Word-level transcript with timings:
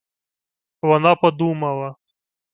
Вона 0.81 1.15
подумала. 1.15 1.95